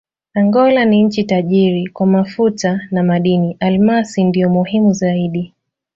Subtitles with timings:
[0.33, 5.53] Angola ni nchi tajiri kwa mafuta na madini: almasi ndiyo muhimu zaidi.